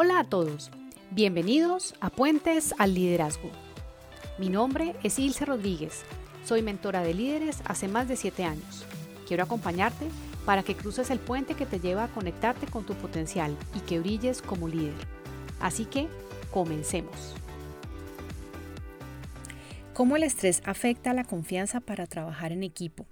[0.00, 0.70] Hola a todos,
[1.10, 3.50] bienvenidos a Puentes al Liderazgo.
[4.38, 6.04] Mi nombre es Ilse Rodríguez,
[6.44, 8.84] soy mentora de líderes hace más de 7 años.
[9.26, 10.06] Quiero acompañarte
[10.46, 13.98] para que cruces el puente que te lleva a conectarte con tu potencial y que
[13.98, 14.94] brilles como líder.
[15.58, 16.06] Así que,
[16.52, 17.34] comencemos.
[19.94, 23.04] ¿Cómo el estrés afecta la confianza para trabajar en equipo?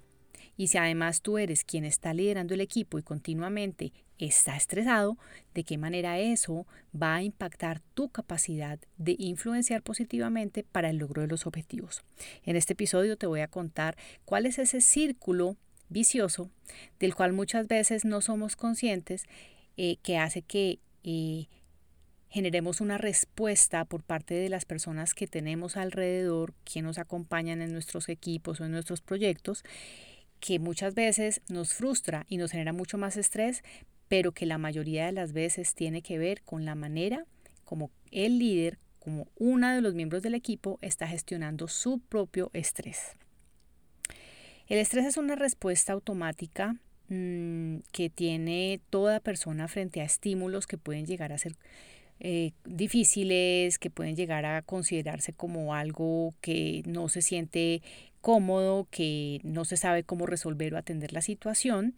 [0.57, 5.19] Y si además tú eres quien está liderando el equipo y continuamente está estresado,
[5.55, 11.23] ¿de qué manera eso va a impactar tu capacidad de influenciar positivamente para el logro
[11.23, 12.03] de los objetivos?
[12.45, 15.57] En este episodio te voy a contar cuál es ese círculo
[15.89, 16.51] vicioso
[16.99, 19.25] del cual muchas veces no somos conscientes
[19.77, 21.47] eh, que hace que eh,
[22.29, 27.73] generemos una respuesta por parte de las personas que tenemos alrededor, que nos acompañan en
[27.73, 29.63] nuestros equipos o en nuestros proyectos
[30.41, 33.63] que muchas veces nos frustra y nos genera mucho más estrés,
[34.09, 37.25] pero que la mayoría de las veces tiene que ver con la manera
[37.65, 43.17] como el líder, como uno de los miembros del equipo, está gestionando su propio estrés.
[44.69, 46.77] El estrés es una respuesta automática
[47.09, 51.57] mm, que tiene toda persona frente a estímulos que pueden llegar a ser
[52.19, 57.83] eh, difíciles, que pueden llegar a considerarse como algo que no se siente
[58.21, 61.95] cómodo, que no se sabe cómo resolver o atender la situación.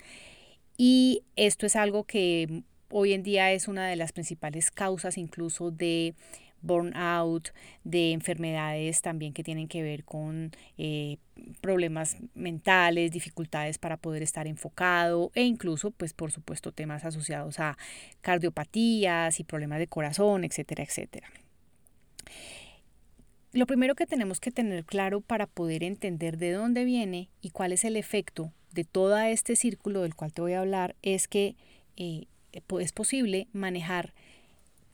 [0.80, 5.72] Y esto es algo que hoy en día es una de las principales causas incluso
[5.72, 6.14] de
[6.62, 11.18] burnout, de enfermedades también que tienen que ver con eh,
[11.60, 17.76] problemas mentales, dificultades para poder estar enfocado e incluso, pues por supuesto, temas asociados a
[18.20, 21.28] cardiopatías y problemas de corazón, etcétera, etcétera.
[23.52, 27.72] Lo primero que tenemos que tener claro para poder entender de dónde viene y cuál
[27.72, 31.56] es el efecto de todo este círculo del cual te voy a hablar es que
[31.96, 34.12] eh, es posible manejar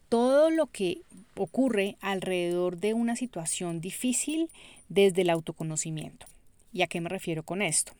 [0.08, 1.02] todo lo que
[1.36, 4.48] ocurre alrededor de una situación difícil
[4.88, 6.26] desde el autoconocimiento.
[6.72, 7.92] ¿Y a qué me refiero con esto?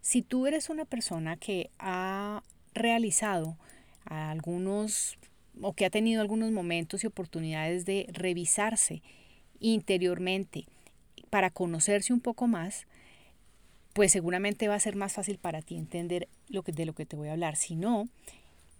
[0.00, 2.42] Si tú eres una persona que ha
[2.74, 3.56] realizado
[4.04, 5.16] algunos
[5.60, 9.02] o que ha tenido algunos momentos y oportunidades de revisarse
[9.62, 10.66] interiormente
[11.30, 12.86] para conocerse un poco más,
[13.94, 17.06] pues seguramente va a ser más fácil para ti entender lo que, de lo que
[17.06, 17.56] te voy a hablar.
[17.56, 18.08] Si no,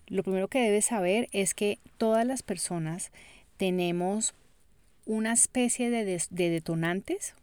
[0.09, 3.11] lo primero que debes saber es que todas las personas
[3.57, 4.35] tenemos
[5.07, 7.35] una especie de, de detonantes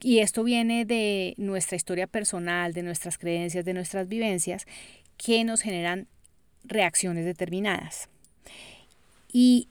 [0.00, 4.66] y esto viene de nuestra historia personal, de nuestras creencias, de nuestras vivencias,
[5.16, 6.06] que nos generan
[6.64, 8.08] reacciones determinadas.
[9.32, 9.68] Y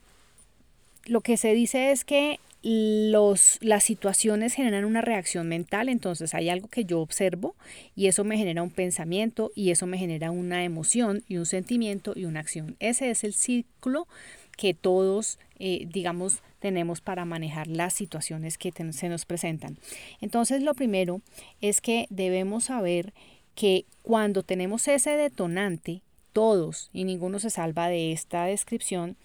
[1.06, 6.50] lo que se dice es que los, las situaciones generan una reacción mental, entonces hay
[6.50, 7.56] algo que yo observo
[7.94, 12.14] y eso me genera un pensamiento y eso me genera una emoción y un sentimiento
[12.16, 12.78] y una acción.
[12.80, 14.08] Ese es el ciclo
[14.56, 19.78] que todos, eh, digamos, tenemos para manejar las situaciones que se nos presentan.
[20.22, 21.22] Entonces, lo primero
[21.60, 23.14] es que debemos saber
[23.56, 29.18] que cuando tenemos ese detonante, todos, y ninguno se salva de esta descripción,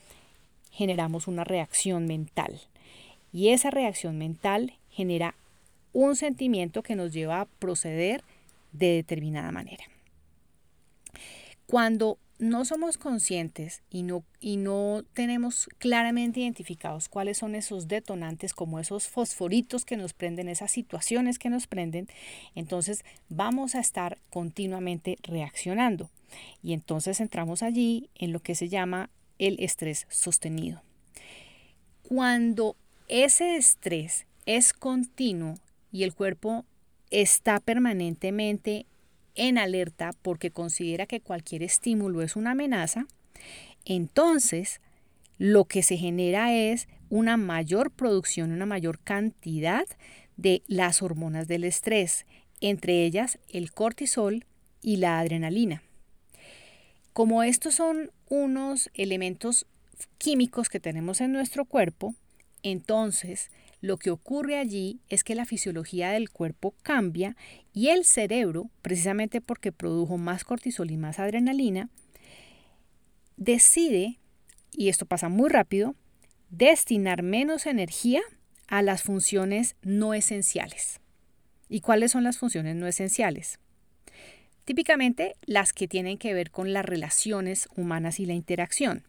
[0.70, 2.60] generamos una reacción mental.
[3.32, 5.34] Y esa reacción mental genera
[5.92, 8.22] un sentimiento que nos lleva a proceder
[8.72, 9.84] de determinada manera.
[11.66, 18.54] Cuando no somos conscientes y no, y no tenemos claramente identificados cuáles son esos detonantes,
[18.54, 22.08] como esos fosforitos que nos prenden, esas situaciones que nos prenden,
[22.54, 26.10] entonces vamos a estar continuamente reaccionando.
[26.62, 30.82] Y entonces entramos allí en lo que se llama el estrés sostenido.
[32.03, 32.76] Cuando
[33.09, 35.54] ese estrés es continuo
[35.93, 36.65] y el cuerpo
[37.10, 38.87] está permanentemente
[39.34, 43.06] en alerta porque considera que cualquier estímulo es una amenaza,
[43.84, 44.81] entonces
[45.38, 49.87] lo que se genera es una mayor producción, una mayor cantidad
[50.37, 52.26] de las hormonas del estrés,
[52.60, 54.44] entre ellas el cortisol
[54.82, 55.82] y la adrenalina.
[57.12, 59.66] Como estos son unos elementos
[60.19, 62.14] químicos que tenemos en nuestro cuerpo,
[62.62, 67.36] entonces lo que ocurre allí es que la fisiología del cuerpo cambia
[67.72, 71.88] y el cerebro, precisamente porque produjo más cortisol y más adrenalina,
[73.36, 74.19] decide,
[74.72, 75.94] y esto pasa muy rápido,
[76.50, 78.20] destinar menos energía
[78.66, 81.00] a las funciones no esenciales.
[81.69, 83.58] ¿Y cuáles son las funciones no esenciales?
[84.69, 89.03] Típicamente las que tienen que ver con las relaciones humanas y la interacción.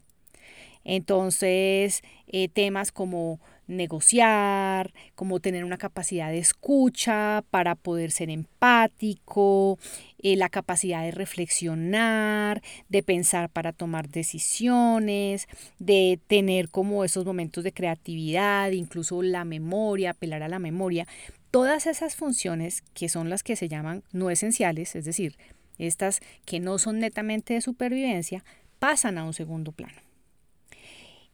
[0.86, 9.78] Entonces, eh, temas como negociar, como tener una capacidad de escucha para poder ser empático,
[10.20, 17.66] eh, la capacidad de reflexionar, de pensar para tomar decisiones, de tener como esos momentos
[17.66, 21.06] de creatividad, incluso la memoria, apelar a la memoria.
[21.51, 25.36] Todas esas funciones que son las que se llaman no esenciales, es decir,
[25.78, 28.44] estas que no son netamente de supervivencia,
[28.78, 30.01] pasan a un segundo plano.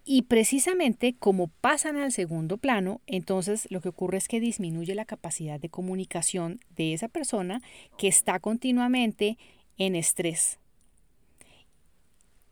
[0.08, 5.06] Y precisamente como pasan al segundo plano, entonces lo que ocurre es que disminuye la
[5.06, 7.62] capacidad de comunicación de esa persona
[7.98, 9.40] que está continuamente
[9.78, 10.60] en estrés.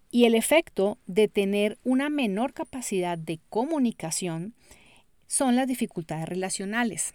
[0.10, 4.54] Y el efecto de tener una menor capacidad de comunicación
[5.28, 7.14] son las dificultades relacionales.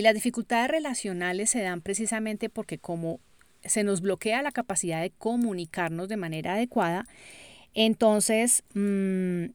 [0.00, 3.20] Y las dificultades relacionales se dan precisamente porque como
[3.62, 7.06] se nos bloquea la capacidad de comunicarnos de manera adecuada,
[7.74, 9.50] entonces, mm,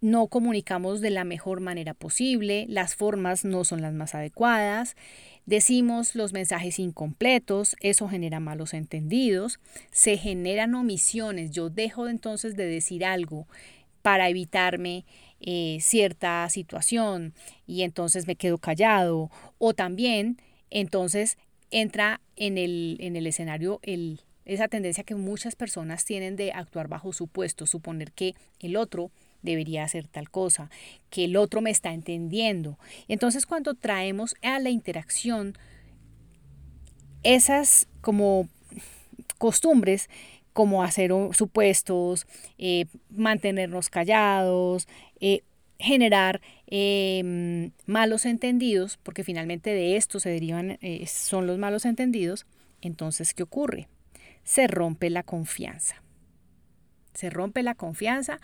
[0.00, 4.94] no comunicamos de la mejor manera posible, las formas no son las más adecuadas,
[5.44, 9.58] decimos los mensajes incompletos, eso genera malos entendidos,
[9.90, 13.48] se generan omisiones, yo dejo entonces de decir algo
[14.02, 15.04] para evitarme
[15.40, 17.34] eh, cierta situación
[17.66, 20.38] y entonces me quedo callado o también
[20.70, 21.38] entonces
[21.70, 26.88] entra en el, en el escenario el, esa tendencia que muchas personas tienen de actuar
[26.88, 29.10] bajo supuesto, suponer que el otro
[29.42, 30.70] debería hacer tal cosa,
[31.10, 32.78] que el otro me está entendiendo.
[33.06, 35.56] Entonces cuando traemos a la interacción
[37.22, 38.48] esas como
[39.38, 40.08] costumbres,
[40.58, 42.26] como hacer supuestos,
[42.58, 44.88] eh, mantenernos callados,
[45.20, 45.44] eh,
[45.78, 52.44] generar em, malos entendidos, porque finalmente de esto se derivan, eh, son los malos entendidos,
[52.80, 53.86] entonces, ¿qué ocurre?
[54.42, 56.02] se rompe la confianza.
[57.14, 58.40] Se rompe la confianza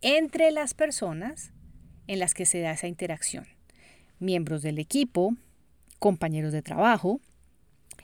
[0.00, 1.52] entre las personas
[2.08, 3.46] en las que se da esa interacción.
[4.18, 5.36] Miembros del equipo,
[6.00, 7.20] compañeros de trabajo.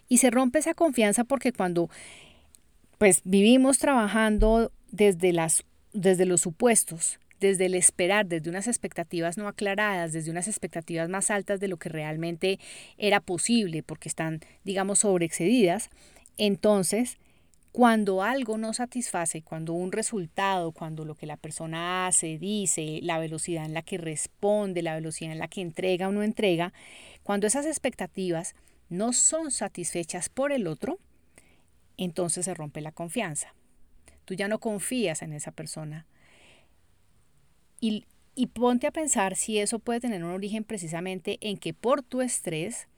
[0.07, 1.91] Y se rompe esa confianza porque cuando
[2.99, 9.47] pues vivimos trabajando desde, las, desde los supuestos, desde el esperar, desde unas expectativas no
[9.47, 12.59] aclaradas, desde unas expectativas más altas de lo que realmente
[12.97, 15.91] era posible, porque están, digamos, sobreexcedidas,
[16.37, 17.19] entonces,
[17.73, 23.19] cuando algo no satisface, cuando un resultado, cuando lo que la persona hace, dice, la
[23.19, 26.73] velocidad en la que responde, la velocidad en la que entrega o no entrega,
[27.23, 28.55] cuando esas expectativas
[28.89, 30.99] no son satisfechas por el otro,
[31.99, 33.55] entonces se rompe la confianza.
[34.25, 36.07] Tú ya no confías en esa persona.
[37.81, 42.03] Y, y ponte a pensar si eso puede tener un origen precisamente en que por
[42.03, 42.89] tu estrés,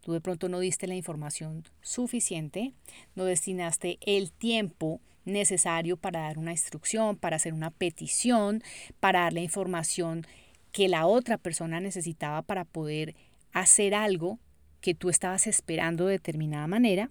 [0.00, 2.74] tú de pronto no diste la información suficiente,
[3.14, 8.62] no destinaste el tiempo necesario para dar una instrucción, para hacer una petición,
[8.98, 10.26] para dar la información
[10.72, 13.14] que la otra persona necesitaba para poder
[13.52, 14.38] hacer algo
[14.80, 17.10] que tú estabas esperando de determinada manera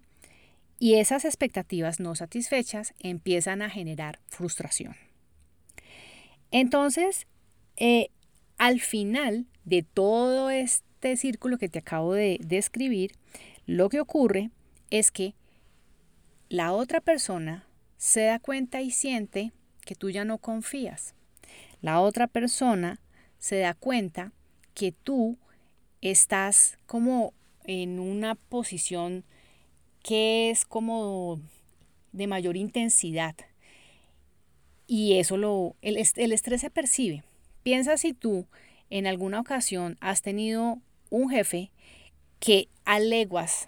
[0.79, 4.95] y esas expectativas no satisfechas empiezan a generar frustración.
[6.51, 7.27] Entonces,
[7.75, 8.09] eh,
[8.57, 13.12] al final de todo este círculo que te acabo de describir,
[13.65, 14.51] lo que ocurre
[14.89, 15.35] es que
[16.50, 19.51] la otra persona se da cuenta y siente
[19.81, 21.15] que tú ya no confías.
[21.81, 23.00] La otra persona
[23.39, 24.31] se da cuenta
[24.74, 25.38] que tú
[26.01, 27.33] estás como
[27.63, 29.25] en una posición
[30.07, 31.41] que es como
[32.13, 33.36] de mayor intensidad.
[34.88, 37.25] Y eso lo, el, el estrés se percibe.
[37.63, 38.46] Piensa si tú
[38.89, 40.79] en alguna ocasión has tenido
[41.10, 41.72] un jefe
[42.39, 43.67] que a leguas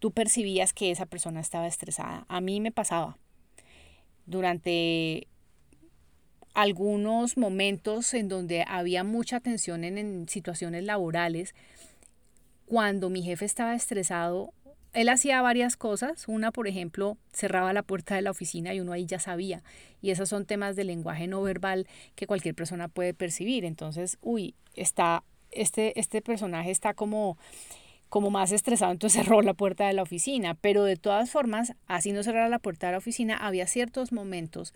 [0.00, 2.24] tú percibías que esa persona estaba estresada.
[2.28, 3.16] A mí me pasaba.
[4.26, 5.28] Durante
[6.52, 11.54] algunos momentos en donde había mucha tensión en, situaciones laborales,
[12.66, 14.52] cuando mi jefe estaba estresado,
[14.92, 16.26] él hacía varias cosas.
[16.28, 19.62] Una, por ejemplo, cerraba la puerta de la oficina y uno ahí ya sabía.
[20.00, 23.64] Y esos son temas de lenguaje no verbal que cualquier persona puede percibir.
[23.64, 27.38] Entonces, uy, está este, este personaje está como,
[28.08, 30.54] como más estresado, entonces cerró la puerta de la oficina.
[30.54, 34.74] Pero de todas formas, así no cerrara la puerta de la oficina, había ciertos momentos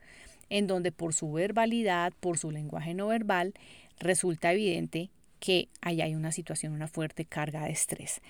[0.51, 3.55] en donde por su verbalidad, por su lenguaje no verbal,
[3.99, 8.21] resulta evidente que ahí hay una situación, una fuerte carga de estrés.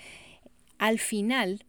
[0.79, 1.65] Al final,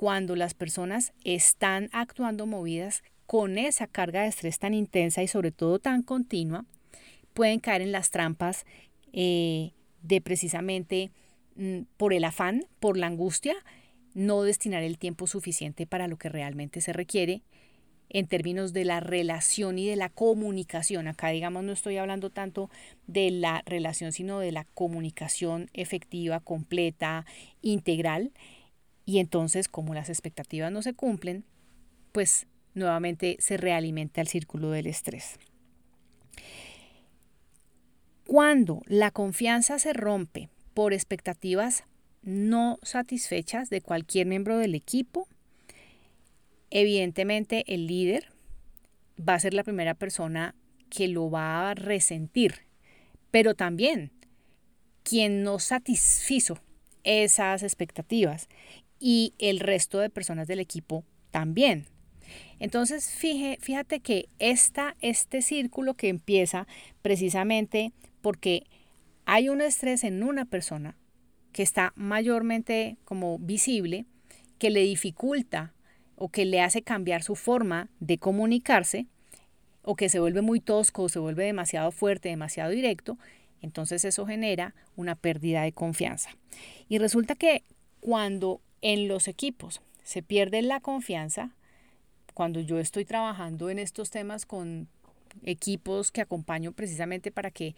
[0.00, 5.52] cuando las personas están actuando movidas con esa carga de estrés tan intensa y sobre
[5.52, 6.64] todo tan continua,
[7.34, 8.64] pueden caer en las trampas
[9.12, 11.10] eh, de precisamente
[11.56, 13.54] mm, por el afán, por la angustia,
[14.14, 17.42] no destinar el tiempo suficiente para lo que realmente se requiere
[18.08, 21.08] en términos de la relación y de la comunicación.
[21.08, 22.70] Acá, digamos, no estoy hablando tanto
[23.06, 27.26] de la relación, sino de la comunicación efectiva, completa,
[27.60, 28.32] integral.
[29.10, 31.42] Y entonces, como las expectativas no se cumplen,
[32.12, 35.40] pues nuevamente se realimenta el círculo del estrés.
[38.24, 41.82] Cuando la confianza se rompe por expectativas
[42.22, 45.26] no satisfechas de cualquier miembro del equipo,
[46.70, 48.28] evidentemente el líder
[49.18, 50.54] va a ser la primera persona
[50.88, 52.64] que lo va a resentir,
[53.32, 54.12] pero también
[55.02, 56.60] quien no satisfizo
[57.04, 58.48] esas expectativas
[59.00, 61.86] y el resto de personas del equipo también.
[62.60, 66.68] Entonces, fíjate que esta, este círculo que empieza
[67.02, 68.66] precisamente porque
[69.24, 70.96] hay un estrés en una persona
[71.52, 74.04] que está mayormente como visible,
[74.58, 75.72] que le dificulta
[76.16, 79.06] o que le hace cambiar su forma de comunicarse,
[79.82, 83.18] o que se vuelve muy tosco o se vuelve demasiado fuerte, demasiado directo,
[83.62, 86.30] entonces eso genera una pérdida de confianza.
[86.88, 87.64] Y resulta que
[88.00, 91.50] cuando en los equipos se pierde la confianza,
[92.34, 94.88] cuando yo estoy trabajando en estos temas con
[95.44, 97.74] equipos que acompaño precisamente para que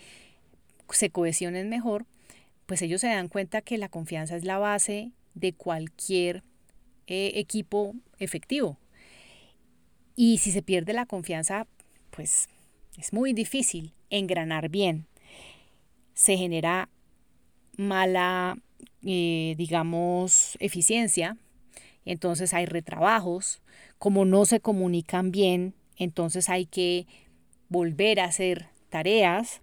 [0.91, 2.07] se cohesionen mejor,
[2.67, 6.43] pues ellos se dan cuenta que la confianza es la base de cualquier
[7.07, 8.79] eh, equipo efectivo.
[10.15, 11.67] Y si se pierde la confianza,
[12.11, 12.49] pues
[12.99, 15.07] es muy difícil engranar bien.
[16.15, 16.89] Se genera
[17.77, 18.59] mala,
[19.05, 21.37] eh, digamos, eficiencia,
[22.05, 23.63] entonces hay retrabajos,
[23.99, 27.07] como no se comunican bien, entonces hay que
[27.69, 29.63] volver a hacer tareas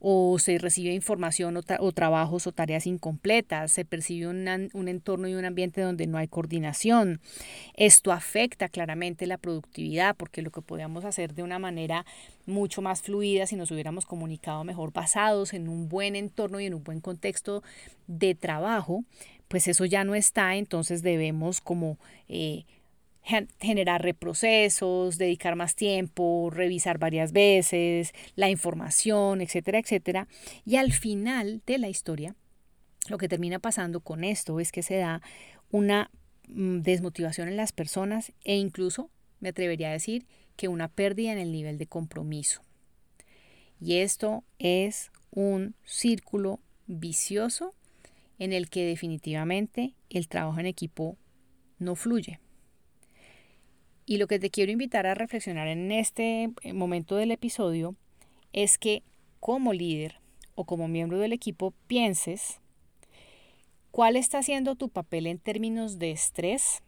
[0.00, 5.44] o se recibe información o, trabajos o tareas incompletas, se percibe un entorno y un
[5.44, 7.20] ambiente donde no hay coordinación.
[7.74, 12.06] Esto afecta claramente la productividad porque lo que podíamos hacer de una manera
[12.46, 16.74] mucho más fluida si nos hubiéramos comunicado mejor basados en un buen entorno y en
[16.74, 17.62] un buen contexto
[18.06, 19.04] de trabajo,
[19.48, 21.98] pues eso ya no está, entonces debemos como...
[22.28, 22.64] Eh,
[23.58, 30.28] generar reprocesos, dedicar más tiempo, revisar varias veces la información, etcétera, etcétera.
[30.64, 32.34] Y al final de la historia,
[33.08, 35.20] lo que termina pasando con esto es que se da
[35.70, 36.10] una
[36.48, 41.38] mm, desmotivación en las personas e incluso, me atrevería a decir, que una pérdida en
[41.38, 42.62] el nivel de compromiso.
[43.80, 47.74] Y esto es un círculo vicioso
[48.38, 51.16] en el que definitivamente el trabajo en equipo
[51.78, 52.40] no fluye.
[54.08, 57.94] Y lo que te quiero invitar a reflexionar en este eh, momento del episodio
[58.54, 59.02] es que
[59.38, 60.18] como líder
[60.54, 62.58] o como miembro del equipo pienses
[63.90, 66.82] cuál está siendo tu papel en términos de estrés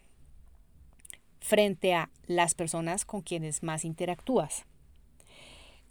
[1.41, 4.65] frente a las personas con quienes más interactúas.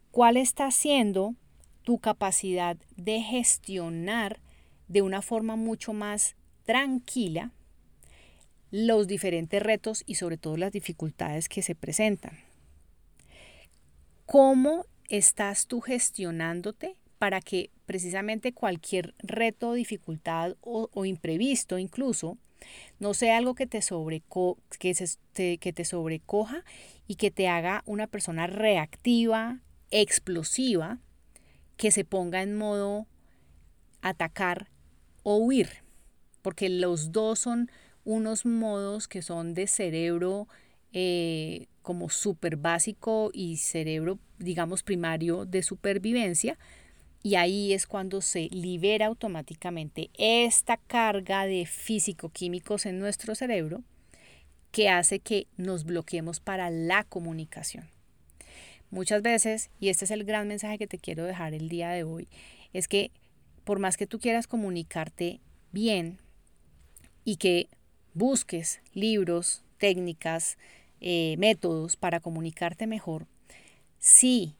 [0.09, 1.35] ¿Cuál está siendo
[1.83, 4.39] tu capacidad de gestionar
[4.87, 7.51] de una forma mucho más tranquila
[8.71, 12.39] los diferentes retos y sobre todo las dificultades que se presentan.
[14.25, 22.37] ¿Cómo estás tú gestionándote para que precisamente cualquier reto, dificultad o, imprevisto incluso
[22.99, 23.79] no sea algo que te,
[24.79, 26.63] que, que te sobrecoja
[27.07, 29.59] y que te haga una persona reactiva,
[29.91, 30.99] explosiva,
[31.77, 33.07] que se ponga en modo
[34.01, 34.69] atacar
[35.23, 35.69] o huir?
[36.41, 37.71] Porque los dos son
[38.09, 40.47] unos modos que son de cerebro
[40.93, 46.57] eh, como súper básico y cerebro, digamos, primario de supervivencia.
[47.21, 53.83] Y ahí es cuando se libera automáticamente esta carga de físico-químicos en nuestro cerebro
[54.71, 57.91] que hace que nos bloqueemos para la comunicación.
[58.89, 62.05] Muchas veces, y este es el gran mensaje que te quiero dejar el día de
[62.05, 62.27] hoy,
[62.73, 63.11] es que
[63.65, 66.17] por más que tú quieras comunicarte bien
[67.23, 67.69] y que
[68.13, 70.57] busques libros, técnicas,
[71.01, 73.25] eh, métodos para comunicarte mejor,
[73.99, 74.55] si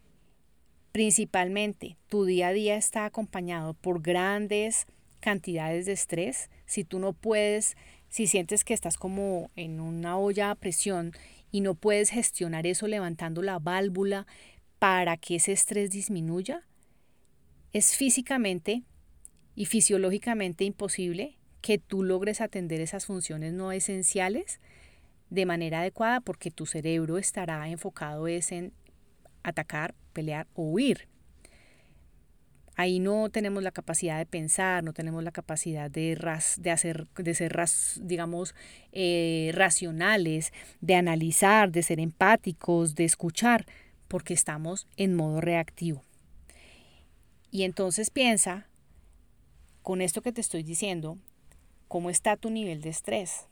[0.92, 4.88] principalmente tu día a día está acompañado por grandes
[5.20, 7.76] cantidades de estrés, si tú no puedes,
[8.10, 11.14] si sientes que estás como en una olla a presión
[11.52, 14.28] y no puedes gestionar eso levantando la válvula
[14.78, 16.64] para que ese estrés disminuya,
[17.74, 18.84] es físicamente
[19.56, 24.60] y fisiológicamente imposible que tú logres atender esas funciones no esenciales
[25.30, 28.74] de manera adecuada porque tu cerebro estará enfocado en
[29.44, 31.08] atacar, pelear o huir.
[32.76, 36.16] Ahí no tenemos la capacidad de pensar, no tenemos la capacidad de,
[36.58, 37.54] de, hacer, de ser,
[38.00, 38.56] digamos,
[38.94, 43.66] eh, racionales, de analizar, de ser empáticos, de escuchar,
[44.08, 46.04] porque estamos en modo reactivo.
[47.52, 48.68] Y entonces piensa,
[49.82, 51.18] con esto que te estoy diciendo,
[51.90, 53.48] ¿cómo está tu nivel de estrés?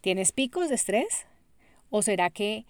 [0.00, 1.26] ¿Tienes picos de estrés?
[1.90, 2.66] ¿O será que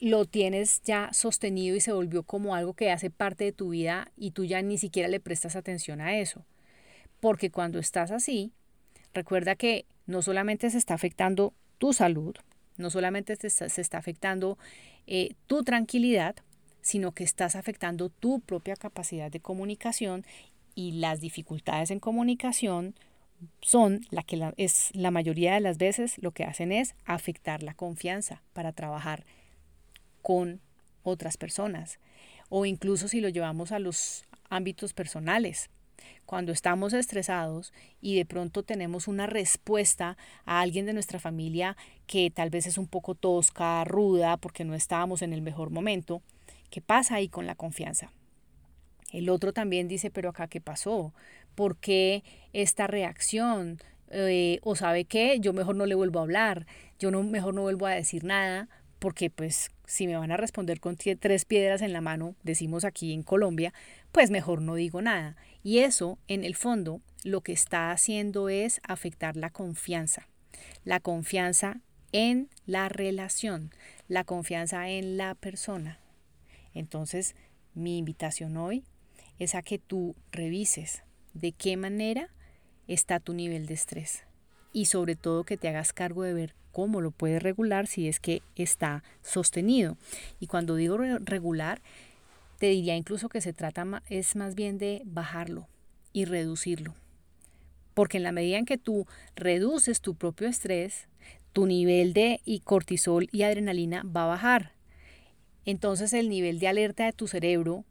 [0.00, 4.10] lo tienes ya sostenido y se volvió como algo que hace parte de tu vida
[4.16, 6.44] y tú ya ni siquiera le prestas atención a eso.
[7.20, 8.52] Porque cuando estás así,
[9.12, 12.36] recuerda que no solamente se está afectando tu salud,
[12.76, 14.56] no solamente se está afectando
[15.06, 16.36] eh, tu tranquilidad,
[16.80, 20.24] sino que estás afectando tu propia capacidad de comunicación
[20.76, 22.94] y las dificultades en comunicación
[23.60, 27.74] son la que es la mayoría de las veces lo que hacen es afectar la
[27.74, 29.24] confianza para trabajar
[30.22, 30.60] con
[31.02, 31.98] otras personas
[32.48, 35.70] o incluso si lo llevamos a los ámbitos personales.
[36.26, 41.76] Cuando estamos estresados y de pronto tenemos una respuesta a alguien de nuestra familia
[42.06, 46.22] que tal vez es un poco tosca, ruda, porque no estábamos en el mejor momento,
[46.70, 48.12] ¿qué pasa ahí con la confianza?
[49.12, 51.14] El otro también dice, pero acá qué pasó,
[51.54, 53.78] ¿por qué esta reacción?
[54.10, 56.66] Eh, o sabe qué, yo mejor no le vuelvo a hablar,
[56.98, 60.80] yo no, mejor no vuelvo a decir nada, porque pues si me van a responder
[60.80, 63.72] con tres piedras en la mano, decimos aquí en Colombia,
[64.12, 65.36] pues mejor no digo nada.
[65.62, 70.28] Y eso, en el fondo, lo que está haciendo es afectar la confianza.
[70.84, 71.80] La confianza
[72.12, 73.70] en la relación,
[74.08, 76.00] la confianza en la persona.
[76.74, 77.34] Entonces,
[77.74, 78.84] mi invitación hoy
[79.38, 81.02] es a que tú revises
[81.34, 82.28] de qué manera
[82.86, 84.24] está tu nivel de estrés
[84.72, 88.20] y sobre todo que te hagas cargo de ver cómo lo puedes regular si es
[88.20, 89.96] que está sostenido.
[90.40, 91.80] Y cuando digo regular,
[92.58, 95.66] te diría incluso que se trata es más bien de bajarlo
[96.12, 96.94] y reducirlo.
[97.94, 101.08] Porque en la medida en que tú reduces tu propio estrés,
[101.52, 104.72] tu nivel de cortisol y adrenalina va a bajar.
[105.64, 107.84] Entonces el nivel de alerta de tu cerebro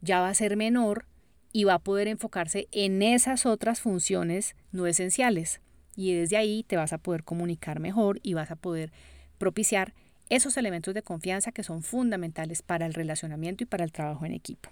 [0.00, 1.06] ya va a ser menor
[1.52, 5.60] y va a poder enfocarse en esas otras funciones no esenciales
[5.96, 8.92] y desde ahí te vas a poder comunicar mejor y vas a poder
[9.38, 9.94] propiciar
[10.28, 14.32] esos elementos de confianza que son fundamentales para el relacionamiento y para el trabajo en
[14.32, 14.68] equipo.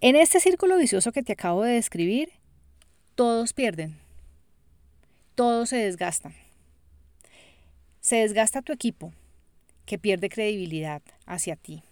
[0.00, 2.30] En este círculo vicioso que te acabo de describir,
[3.14, 3.96] todos pierden,
[5.34, 6.34] todos se desgastan.
[8.00, 9.12] Se desgasta tu equipo,
[9.86, 11.82] que pierde credibilidad hacia ti.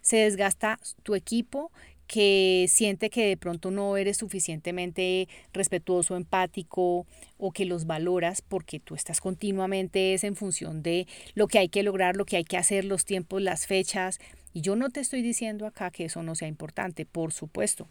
[0.00, 1.70] Se desgasta tu equipo
[2.12, 7.06] que siente que de pronto no eres suficientemente respetuoso, empático
[7.38, 11.70] o que los valoras porque tú estás continuamente es en función de lo que hay
[11.70, 14.18] que lograr, lo que hay que hacer, los tiempos, las fechas.
[14.52, 17.88] Y yo no te estoy diciendo acá que eso no sea importante, por supuesto,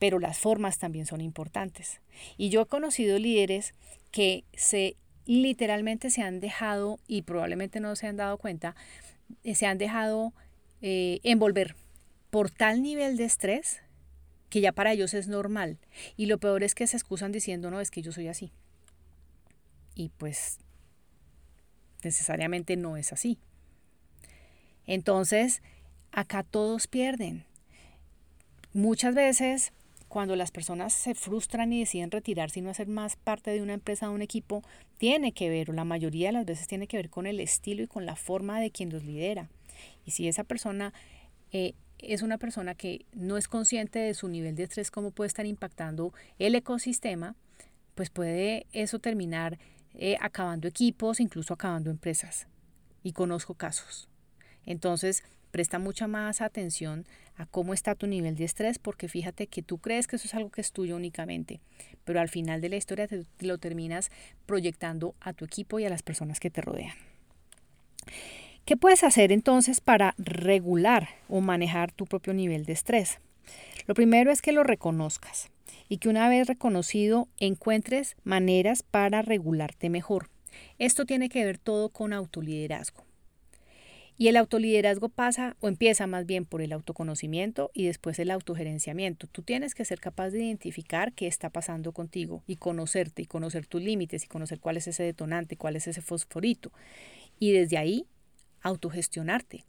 [0.00, 2.00] pero las formas también son importantes.
[2.36, 3.74] Y yo he conocido líderes
[4.10, 8.74] que se literalmente se han dejado, y probablemente no se han dado cuenta,
[9.44, 10.32] eh, se han dejado
[10.82, 11.74] eh, envolver
[12.30, 13.80] por tal nivel de estrés
[14.50, 15.78] que ya para ellos es normal.
[16.16, 18.52] Y lo peor es que se excusan diciendo, no, es que yo soy así.
[19.94, 20.58] Y pues
[22.02, 23.38] necesariamente no es así.
[24.86, 25.62] Entonces,
[26.12, 27.44] acá todos pierden.
[28.72, 29.72] Muchas veces,
[30.08, 33.74] cuando las personas se frustran y deciden retirarse y no hacer más parte de una
[33.74, 34.62] empresa o un equipo,
[34.98, 37.82] tiene que ver, o la mayoría de las veces tiene que ver con el estilo
[37.82, 39.48] y con la forma de quien los lidera.
[40.06, 40.94] Y si esa persona
[41.52, 45.28] eh, es una persona que no es consciente de su nivel de estrés, cómo puede
[45.28, 47.34] estar impactando el ecosistema,
[47.94, 49.58] pues puede eso terminar
[49.94, 52.46] eh, acabando equipos, incluso acabando empresas.
[53.02, 54.08] Y conozco casos.
[54.64, 59.62] Entonces, presta mucha más atención a cómo está tu nivel de estrés, porque fíjate que
[59.62, 61.60] tú crees que eso es algo que es tuyo únicamente,
[62.04, 64.10] pero al final de la historia te lo terminas
[64.44, 66.96] proyectando a tu equipo y a las personas que te rodean.
[68.66, 73.20] ¿Qué puedes hacer entonces para regular o manejar tu propio nivel de estrés?
[73.86, 75.50] Lo primero es que lo reconozcas
[75.88, 80.30] y que una vez reconocido encuentres maneras para regularte mejor.
[80.80, 83.04] Esto tiene que ver todo con autoliderazgo.
[84.18, 89.28] Y el autoliderazgo pasa o empieza más bien por el autoconocimiento y después el autogerenciamiento.
[89.28, 93.64] Tú tienes que ser capaz de identificar qué está pasando contigo y conocerte y conocer
[93.64, 96.72] tus límites y conocer cuál es ese detonante, cuál es ese fosforito.
[97.38, 98.06] Y desde ahí
[98.66, 99.64] autogestionarte.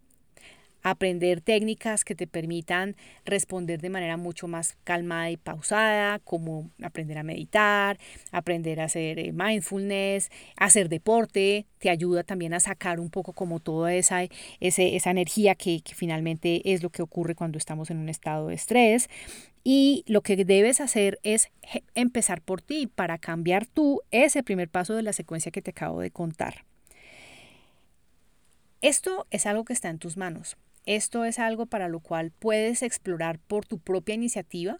[0.83, 7.17] aprender técnicas que te permitan responder de manera mucho más calmada y pausada, como aprender
[7.17, 7.97] a meditar,
[8.31, 13.59] aprender a hacer eh, mindfulness, hacer deporte, te ayuda también a sacar un poco como
[13.59, 14.23] toda esa,
[14.61, 18.55] esa energía que, que finalmente es lo que ocurre cuando estamos en un estado de
[18.55, 19.09] estrés.
[19.65, 21.49] Y lo que debes hacer es
[21.95, 25.99] empezar por ti para cambiar tú ese primer paso de la secuencia que te acabo
[25.99, 26.63] de contar.
[28.81, 30.57] Esto es algo que está en tus manos.
[30.85, 34.79] Esto es algo para lo cual puedes explorar por tu propia iniciativa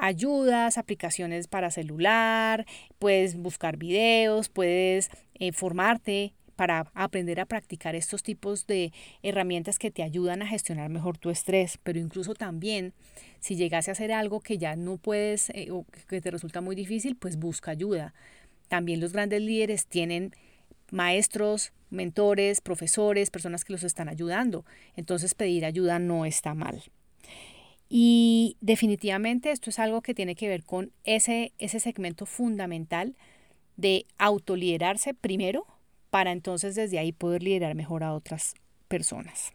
[0.00, 2.66] ayudas, aplicaciones para celular,
[2.98, 9.90] puedes buscar videos, puedes eh, formarte para aprender a practicar estos tipos de herramientas que
[9.90, 12.92] te ayudan a gestionar mejor tu estrés, pero incluso también
[13.40, 16.74] si llegase a hacer algo que ya no puedes eh, o que te resulta muy
[16.74, 18.14] difícil, pues busca ayuda.
[18.68, 20.34] También los grandes líderes tienen
[20.92, 24.64] maestros, mentores, profesores, personas que los están ayudando.
[24.96, 26.82] Entonces pedir ayuda no está mal.
[27.88, 33.16] Y definitivamente esto es algo que tiene que ver con ese, ese segmento fundamental
[33.76, 35.66] de autoliderarse primero
[36.10, 38.54] para entonces desde ahí poder liderar mejor a otras
[38.88, 39.52] personas.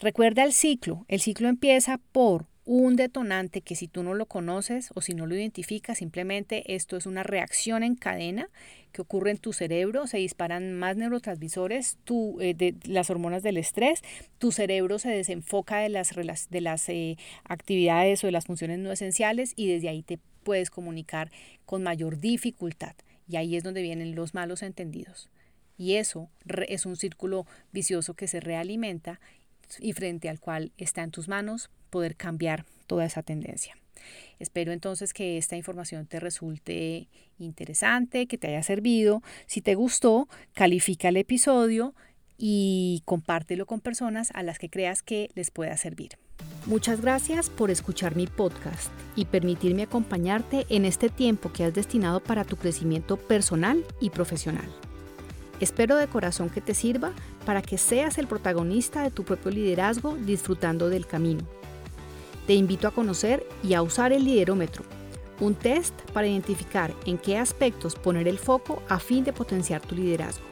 [0.00, 1.04] Recuerda el ciclo.
[1.08, 5.26] El ciclo empieza por un detonante que si tú no lo conoces o si no
[5.26, 8.50] lo identificas, simplemente esto es una reacción en cadena
[8.92, 11.96] que ocurre en tu cerebro, se disparan más neurotransmisores,
[12.40, 14.02] eh, de las hormonas del estrés,
[14.36, 16.10] tu cerebro se desenfoca de las,
[16.50, 20.68] de las eh, actividades o de las funciones no esenciales y desde ahí te puedes
[20.68, 21.30] comunicar
[21.64, 22.96] con mayor dificultad.
[23.26, 25.30] Y ahí es donde vienen los malos entendidos.
[25.78, 26.28] Y eso
[26.66, 29.20] es un círculo vicioso que se realimenta
[29.80, 33.76] y frente al cual está en tus manos poder cambiar toda esa tendencia.
[34.38, 39.22] Espero entonces que esta información te resulte interesante, que te haya servido.
[39.46, 41.94] Si te gustó, califica el episodio
[42.36, 46.18] y compártelo con personas a las que creas que les pueda servir.
[46.66, 52.20] Muchas gracias por escuchar mi podcast y permitirme acompañarte en este tiempo que has destinado
[52.20, 54.68] para tu crecimiento personal y profesional.
[55.60, 57.12] Espero de corazón que te sirva
[57.44, 61.46] para que seas el protagonista de tu propio liderazgo disfrutando del camino
[62.48, 64.82] te invito a conocer y a usar el liderómetro,
[65.38, 69.94] un test para identificar en qué aspectos poner el foco a fin de potenciar tu
[69.94, 70.46] liderazgo.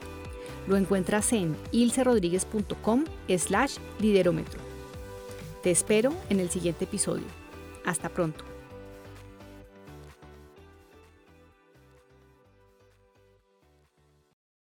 [0.68, 4.60] Lo encuentras en ilcerodríguez.com slash liderómetro.
[5.62, 7.24] Te espero en el siguiente episodio.
[7.86, 8.55] Hasta pronto.